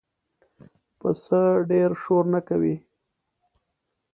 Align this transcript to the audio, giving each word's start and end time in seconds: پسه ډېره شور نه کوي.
پسه 0.99 1.41
ډېره 1.69 1.95
شور 2.01 2.25
نه 2.33 2.39
کوي. 2.47 2.75